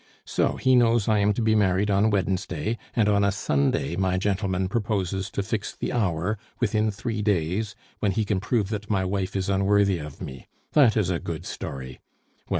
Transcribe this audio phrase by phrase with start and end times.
[0.25, 4.17] So he knows I am to be married on Wednesday, and on a Sunday my
[4.17, 9.05] gentleman proposes to fix the hour, within three days, when he can prove that my
[9.05, 10.47] wife is unworthy of me.
[10.73, 11.99] That is a good story!